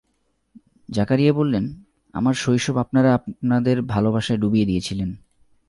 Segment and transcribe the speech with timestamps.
[0.89, 1.65] জাকারিয়া বললেন,
[2.13, 5.15] আমার শৈশব আপনারা আপনাদের ভালবাসায় ডুবিয়ে দিয়েছিলেন।